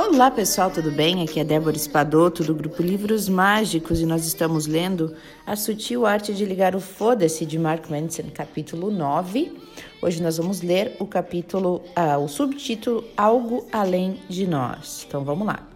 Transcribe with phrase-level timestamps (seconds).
[0.00, 1.24] Olá pessoal, tudo bem?
[1.24, 5.12] Aqui é Débora Espadoto do grupo Livros Mágicos e nós estamos lendo
[5.44, 9.60] A Sutil Arte de Ligar o Foda-se de Mark Manson, capítulo 9.
[10.00, 15.04] Hoje nós vamos ler o capítulo, ah, o subtítulo Algo Além de Nós.
[15.04, 15.66] Então vamos lá.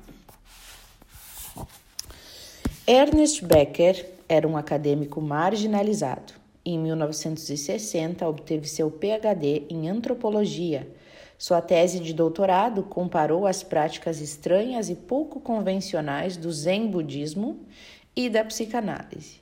[2.86, 6.33] Ernest Becker era um acadêmico marginalizado.
[6.64, 10.86] Em 1960 obteve seu PhD em antropologia
[11.42, 17.66] sua tese de doutorado comparou as práticas estranhas e pouco convencionais do Zen budismo
[18.14, 19.41] e da psicanálise.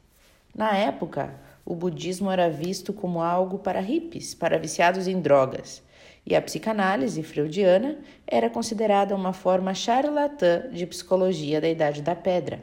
[0.57, 5.83] Na época, o budismo era visto como algo para hippies, para viciados em drogas,
[6.25, 12.63] e a psicanálise freudiana era considerada uma forma charlatã de psicologia da Idade da Pedra.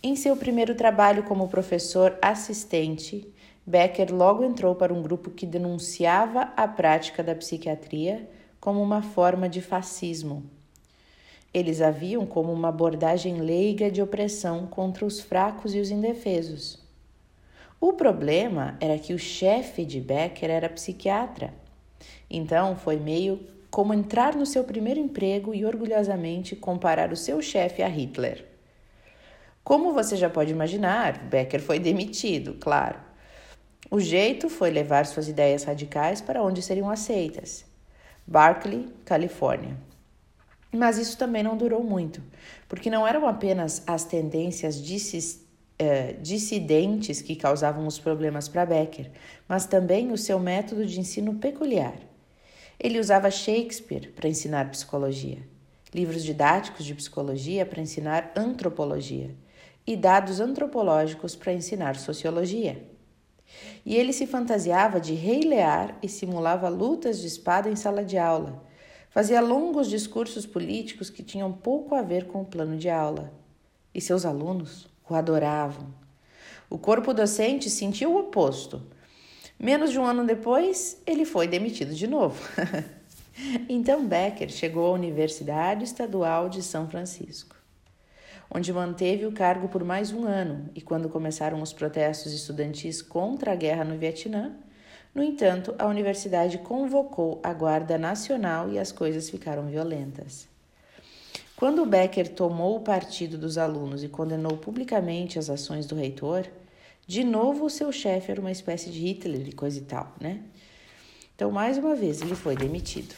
[0.00, 3.26] Em seu primeiro trabalho como professor assistente,
[3.64, 8.28] Becker logo entrou para um grupo que denunciava a prática da psiquiatria
[8.60, 10.44] como uma forma de fascismo.
[11.54, 16.82] Eles a viam como uma abordagem leiga de opressão contra os fracos e os indefesos.
[17.80, 21.52] O problema era que o chefe de Becker era psiquiatra.
[22.30, 27.82] Então foi meio como entrar no seu primeiro emprego e orgulhosamente comparar o seu chefe
[27.82, 28.44] a Hitler.
[29.62, 33.11] Como você já pode imaginar, Becker foi demitido, claro.
[33.94, 37.62] O jeito foi levar suas ideias radicais para onde seriam aceitas.
[38.26, 39.76] Berkeley, Califórnia.
[40.72, 42.22] Mas isso também não durou muito,
[42.70, 44.82] porque não eram apenas as tendências
[45.78, 49.10] eh, dissidentes que causavam os problemas para Becker,
[49.46, 51.98] mas também o seu método de ensino peculiar.
[52.80, 55.40] Ele usava Shakespeare para ensinar psicologia,
[55.92, 59.36] livros didáticos de psicologia para ensinar antropologia
[59.86, 62.90] e dados antropológicos para ensinar sociologia.
[63.84, 68.16] E ele se fantasiava de rei Lear e simulava lutas de espada em sala de
[68.16, 68.62] aula.
[69.10, 73.32] Fazia longos discursos políticos que tinham pouco a ver com o plano de aula.
[73.94, 75.92] E seus alunos o adoravam.
[76.70, 78.82] O corpo docente sentiu o oposto.
[79.58, 82.40] Menos de um ano depois, ele foi demitido de novo.
[83.68, 87.61] então Becker chegou à Universidade Estadual de São Francisco
[88.50, 93.52] onde manteve o cargo por mais um ano e quando começaram os protestos estudantis contra
[93.52, 94.52] a guerra no Vietnã.
[95.14, 100.48] No entanto, a universidade convocou a Guarda Nacional e as coisas ficaram violentas.
[101.54, 106.46] Quando Becker tomou o partido dos alunos e condenou publicamente as ações do reitor,
[107.06, 110.40] de novo o seu chefe era uma espécie de Hitler e coisa e tal, né?
[111.34, 113.14] Então, mais uma vez, ele foi demitido.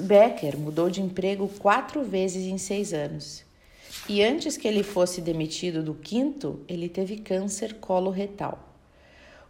[0.00, 3.44] Becker mudou de emprego quatro vezes em seis anos.
[4.08, 8.68] E antes que ele fosse demitido do quinto, ele teve câncer coloretal.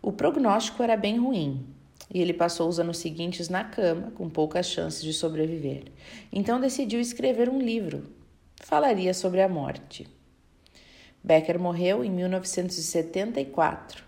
[0.02, 1.66] O prognóstico era bem ruim
[2.12, 5.84] e ele passou os anos seguintes na cama, com poucas chances de sobreviver.
[6.32, 8.04] Então decidiu escrever um livro.
[8.56, 10.08] Falaria sobre a morte.
[11.22, 14.02] Becker morreu em 1974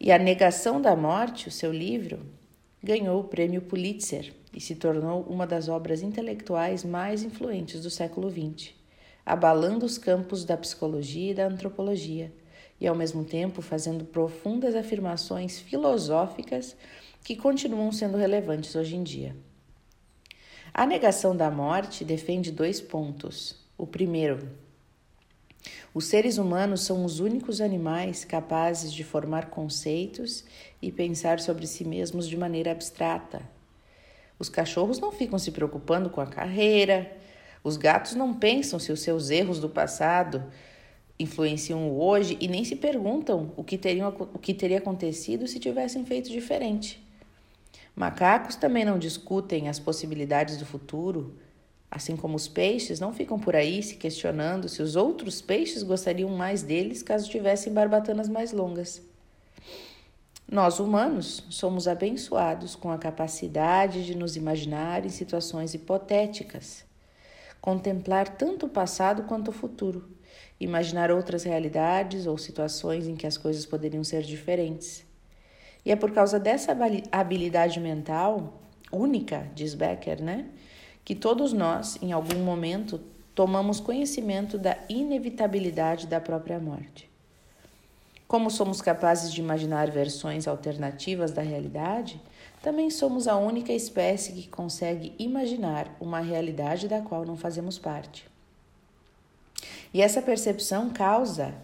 [0.00, 2.20] e A Negação da Morte, o seu livro,
[2.82, 8.30] ganhou o prêmio Pulitzer e se tornou uma das obras intelectuais mais influentes do século
[8.30, 8.70] XX,
[9.24, 12.32] abalando os campos da psicologia e da antropologia,
[12.80, 16.74] e ao mesmo tempo fazendo profundas afirmações filosóficas
[17.22, 19.36] que continuam sendo relevantes hoje em dia.
[20.72, 23.56] A negação da morte defende dois pontos.
[23.76, 24.48] O primeiro,
[25.92, 30.44] os seres humanos são os únicos animais capazes de formar conceitos
[30.80, 33.55] e pensar sobre si mesmos de maneira abstrata,
[34.38, 37.10] os cachorros não ficam se preocupando com a carreira,
[37.64, 40.44] os gatos não pensam se os seus erros do passado
[41.18, 45.58] influenciam o hoje e nem se perguntam o que, teriam, o que teria acontecido se
[45.58, 47.04] tivessem feito diferente.
[47.94, 51.34] Macacos também não discutem as possibilidades do futuro,
[51.90, 56.28] assim como os peixes não ficam por aí se questionando se os outros peixes gostariam
[56.28, 59.02] mais deles caso tivessem barbatanas mais longas.
[60.48, 66.84] Nós, humanos, somos abençoados com a capacidade de nos imaginar em situações hipotéticas,
[67.60, 70.08] contemplar tanto o passado quanto o futuro,
[70.60, 75.04] imaginar outras realidades ou situações em que as coisas poderiam ser diferentes.
[75.84, 76.76] E é por causa dessa
[77.10, 78.62] habilidade mental
[78.92, 80.46] única, diz Becker, né,
[81.04, 83.00] que todos nós, em algum momento,
[83.34, 87.15] tomamos conhecimento da inevitabilidade da própria morte.
[88.28, 92.20] Como somos capazes de imaginar versões alternativas da realidade,
[92.60, 98.26] também somos a única espécie que consegue imaginar uma realidade da qual não fazemos parte.
[99.94, 101.54] E essa percepção causa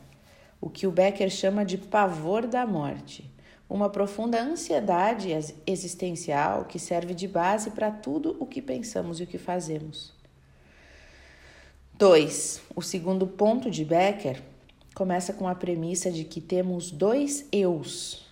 [0.60, 3.28] o que o Becker chama de pavor da morte,
[3.68, 5.36] uma profunda ansiedade
[5.66, 10.12] existencial que serve de base para tudo o que pensamos e o que fazemos.
[11.94, 12.62] 2.
[12.76, 14.40] O segundo ponto de Becker
[14.94, 18.26] começa com a premissa de que temos dois eus.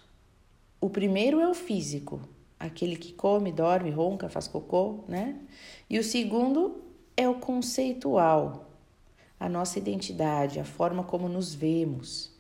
[0.81, 2.21] O primeiro é o físico,
[2.59, 5.37] aquele que come, dorme, ronca, faz cocô, né?
[5.89, 6.83] E o segundo
[7.17, 8.71] é o conceitual,
[9.39, 12.35] a nossa identidade, a forma como nos vemos.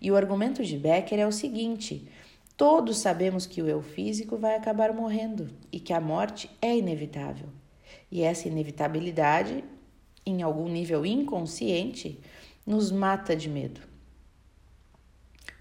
[0.00, 2.08] E o argumento de Becker é o seguinte:
[2.56, 7.48] todos sabemos que o eu físico vai acabar morrendo e que a morte é inevitável.
[8.10, 9.64] E essa inevitabilidade,
[10.26, 12.20] em algum nível inconsciente,
[12.66, 13.80] nos mata de medo.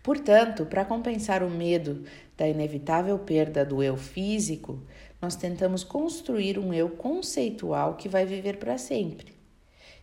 [0.04, 2.04] Portanto, para compensar o medo
[2.36, 4.82] da inevitável perda do eu físico,
[5.22, 9.36] nós tentamos construir um eu conceitual que vai viver para sempre.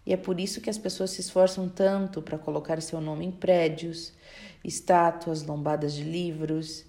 [0.07, 3.33] E é por isso que as pessoas se esforçam tanto para colocar seu nome em
[3.33, 4.13] prédios,
[4.65, 6.87] estátuas, lombadas de livros.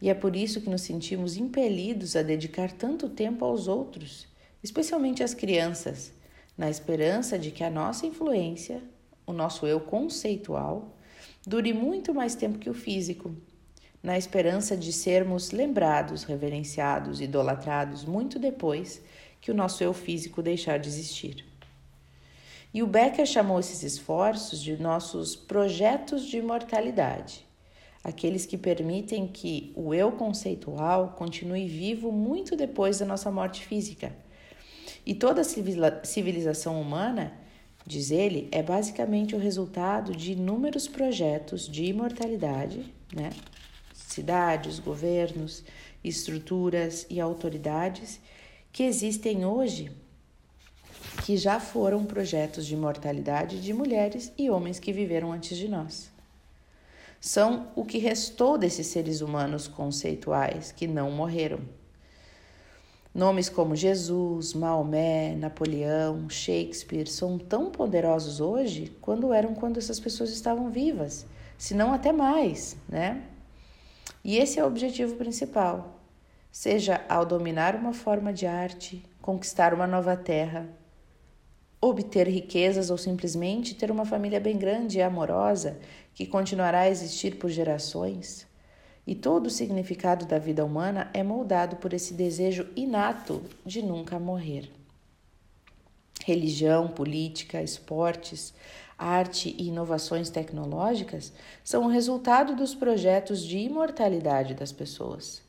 [0.00, 4.28] E é por isso que nos sentimos impelidos a dedicar tanto tempo aos outros,
[4.62, 6.12] especialmente às crianças,
[6.56, 8.82] na esperança de que a nossa influência,
[9.28, 10.96] o nosso eu conceitual,
[11.46, 13.34] dure muito mais tempo que o físico
[14.02, 19.02] na esperança de sermos lembrados, reverenciados, idolatrados muito depois
[19.40, 21.44] que o nosso eu físico deixar de existir.
[22.72, 27.44] E o Becker chamou esses esforços de nossos projetos de imortalidade,
[28.04, 34.14] aqueles que permitem que o eu conceitual continue vivo muito depois da nossa morte física.
[35.04, 37.32] E toda civilização humana,
[37.88, 43.30] diz ele, é basicamente o resultado de inúmeros projetos de imortalidade, né?
[43.94, 45.64] cidades, governos,
[46.04, 48.20] estruturas e autoridades
[48.70, 49.90] que existem hoje,
[51.24, 56.10] que já foram projetos de imortalidade de mulheres e homens que viveram antes de nós.
[57.18, 61.60] São o que restou desses seres humanos conceituais que não morreram.
[63.18, 70.30] Nomes como Jesus, Maomé, Napoleão, Shakespeare são tão poderosos hoje quando eram quando essas pessoas
[70.30, 71.26] estavam vivas,
[71.58, 73.24] se não até mais, né?
[74.22, 75.98] E esse é o objetivo principal,
[76.52, 80.68] seja ao dominar uma forma de arte, conquistar uma nova terra,
[81.80, 85.80] obter riquezas ou simplesmente ter uma família bem grande e amorosa
[86.14, 88.47] que continuará a existir por gerações.
[89.08, 94.18] E todo o significado da vida humana é moldado por esse desejo inato de nunca
[94.18, 94.70] morrer.
[96.26, 98.52] Religião, política, esportes,
[98.98, 101.32] arte e inovações tecnológicas
[101.64, 105.40] são o resultado dos projetos de imortalidade das pessoas.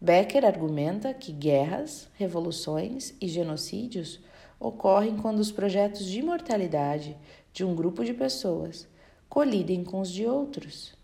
[0.00, 4.18] Becker argumenta que guerras, revoluções e genocídios
[4.58, 7.16] ocorrem quando os projetos de imortalidade
[7.52, 8.88] de um grupo de pessoas
[9.28, 11.03] colidem com os de outros.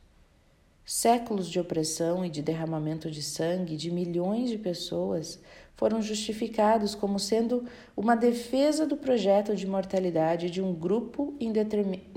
[0.92, 5.38] Séculos de opressão e de derramamento de sangue de milhões de pessoas
[5.76, 7.64] foram justificados como sendo
[7.96, 11.52] uma defesa do projeto de mortalidade de um grupo em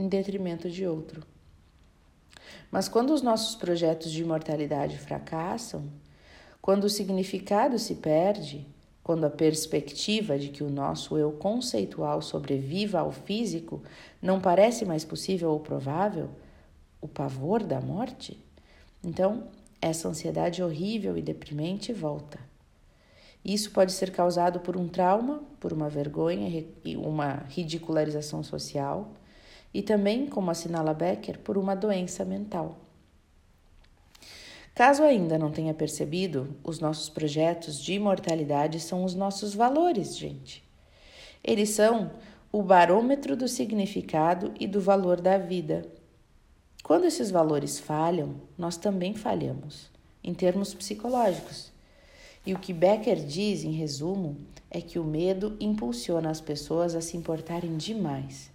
[0.07, 1.23] detrimento de outro.
[2.71, 5.83] Mas quando os nossos projetos de imortalidade fracassam,
[6.59, 8.65] quando o significado se perde,
[9.03, 13.83] quando a perspectiva de que o nosso eu conceitual sobreviva ao físico
[14.19, 16.31] não parece mais possível ou provável,
[16.99, 18.41] o pavor da morte,
[19.03, 19.47] então
[19.81, 22.39] essa ansiedade horrível e deprimente volta.
[23.43, 29.11] Isso pode ser causado por um trauma, por uma vergonha e uma ridicularização social,
[29.73, 32.77] e também, como assinala Becker, por uma doença mental.
[34.73, 40.63] Caso ainda não tenha percebido, os nossos projetos de imortalidade são os nossos valores, gente.
[41.43, 42.11] Eles são
[42.51, 45.85] o barômetro do significado e do valor da vida.
[46.83, 49.89] Quando esses valores falham, nós também falhamos,
[50.21, 51.71] em termos psicológicos.
[52.45, 54.35] E o que Becker diz, em resumo,
[54.69, 58.51] é que o medo impulsiona as pessoas a se importarem demais.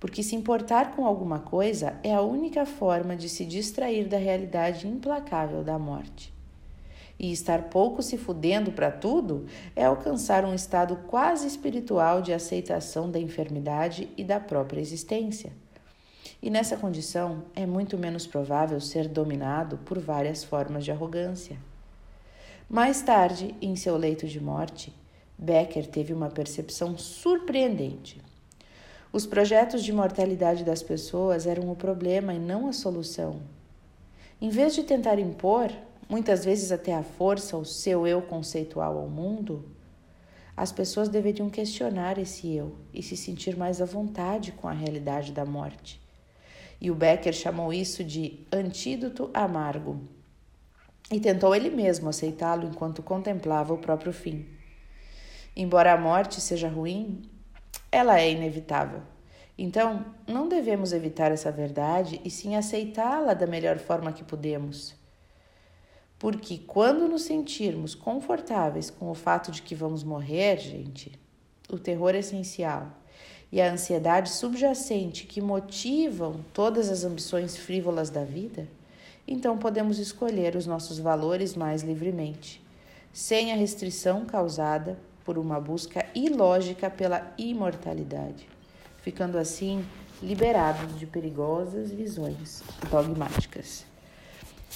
[0.00, 4.88] Porque se importar com alguma coisa é a única forma de se distrair da realidade
[4.88, 6.32] implacável da morte.
[7.18, 9.44] E estar pouco se fudendo para tudo
[9.76, 15.52] é alcançar um estado quase espiritual de aceitação da enfermidade e da própria existência.
[16.40, 21.56] E nessa condição é muito menos provável ser dominado por várias formas de arrogância.
[22.70, 24.94] Mais tarde, em seu leito de morte,
[25.36, 28.20] Becker teve uma percepção surpreendente.
[29.12, 33.40] Os projetos de mortalidade das pessoas eram o problema e não a solução.
[34.40, 35.72] Em vez de tentar impor,
[36.08, 39.64] muitas vezes até à força, o seu eu conceitual ao mundo,
[40.56, 45.32] as pessoas deveriam questionar esse eu e se sentir mais à vontade com a realidade
[45.32, 46.00] da morte.
[46.80, 50.00] E o Becker chamou isso de antídoto amargo
[51.10, 54.46] e tentou ele mesmo aceitá-lo enquanto contemplava o próprio fim.
[55.56, 57.22] Embora a morte seja ruim,
[57.90, 59.02] ela é inevitável.
[59.56, 64.94] Então, não devemos evitar essa verdade e sim aceitá-la da melhor forma que podemos.
[66.16, 71.18] Porque quando nos sentirmos confortáveis com o fato de que vamos morrer, gente,
[71.68, 72.92] o terror essencial
[73.50, 78.68] e a ansiedade subjacente que motivam todas as ambições frívolas da vida,
[79.26, 82.62] então podemos escolher os nossos valores mais livremente,
[83.12, 88.48] sem a restrição causada por uma busca ilógica pela imortalidade,
[89.02, 89.84] ficando assim
[90.22, 93.84] liberados de perigosas visões dogmáticas.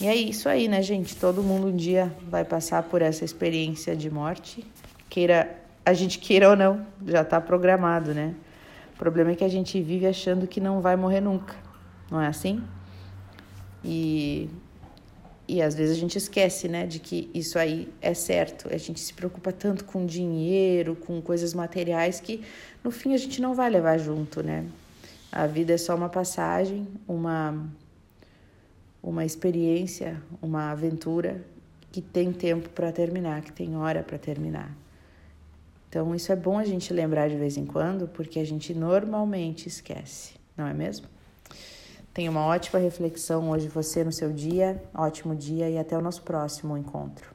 [0.00, 1.16] E é isso aí, né, gente?
[1.16, 4.64] Todo mundo um dia vai passar por essa experiência de morte,
[5.08, 8.34] queira a gente queira ou não, já está programado, né?
[9.02, 11.56] Problema é que a gente vive achando que não vai morrer nunca,
[12.08, 12.62] não é assim?
[13.82, 14.48] E,
[15.48, 18.72] e às vezes a gente esquece, né, de que isso aí é certo.
[18.72, 22.44] A gente se preocupa tanto com dinheiro, com coisas materiais, que
[22.84, 24.66] no fim a gente não vai levar junto, né?
[25.32, 27.60] A vida é só uma passagem, uma,
[29.02, 31.44] uma experiência, uma aventura
[31.90, 34.72] que tem tempo para terminar, que tem hora para terminar.
[35.92, 39.68] Então, isso é bom a gente lembrar de vez em quando, porque a gente normalmente
[39.68, 41.06] esquece, não é mesmo?
[42.14, 46.22] Tenha uma ótima reflexão hoje você no seu dia, ótimo dia e até o nosso
[46.22, 47.31] próximo encontro.